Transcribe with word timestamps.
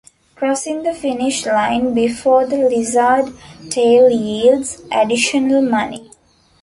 Crossing 0.35 0.81
the 0.81 0.95
finish 0.95 1.45
line 1.45 1.93
before 1.93 2.47
the 2.47 2.57
Lizard 2.57 3.31
Tail 3.69 4.09
yields 4.09 4.81
additional 4.91 5.61
money. 5.61 6.09